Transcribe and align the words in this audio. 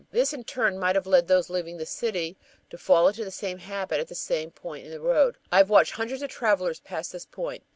This 0.09 0.33
in 0.33 0.45
turn 0.45 0.79
might 0.79 0.95
have 0.95 1.05
led 1.05 1.27
those 1.27 1.47
leaving 1.51 1.77
the 1.77 1.85
city 1.85 2.35
to 2.71 2.77
fall 2.79 3.07
into 3.07 3.23
the 3.23 3.29
same 3.29 3.59
habit 3.59 3.99
at 3.99 4.07
the 4.07 4.15
same 4.15 4.49
point 4.49 4.83
in 4.83 4.89
the 4.91 4.99
road. 4.99 5.37
I 5.51 5.57
have 5.57 5.69
watched 5.69 5.91
hundreds 5.91 6.23
of 6.23 6.31
travelers 6.31 6.79
pass 6.79 7.09
this 7.09 7.27
point. 7.27 7.61